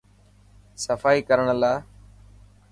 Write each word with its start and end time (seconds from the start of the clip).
صفائي 0.83 1.19
ڪرڻ 1.27 1.47
لاءِ. 1.61 1.77